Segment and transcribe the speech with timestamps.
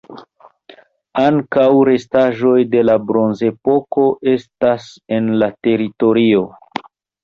[1.23, 6.47] Ankaŭ restaĵoj de la Bronzepoko estas en la teritorio.